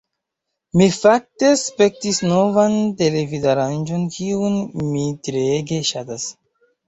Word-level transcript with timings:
Mi, 0.79 0.85
fakte, 1.01 1.49
spektis 1.63 2.21
novan 2.29 2.79
televidaranĝon 3.01 4.09
kiun 4.15 4.57
mi 4.95 5.03
treege 5.29 5.81
ŝatas 5.91 6.27